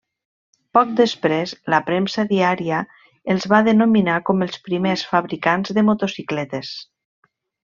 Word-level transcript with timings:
Poc 0.77 0.93
després 0.99 1.51
la 1.73 1.79
premsa 1.89 2.25
diària 2.31 2.79
els 3.35 3.45
va 3.53 3.61
denominar 3.69 4.17
com 4.31 4.45
els 4.47 4.59
primers 4.69 5.05
fabricants 5.13 5.77
de 5.81 5.85
motocicletes. 5.91 6.75